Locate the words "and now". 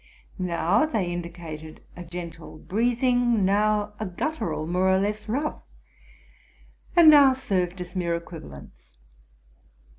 6.95-7.33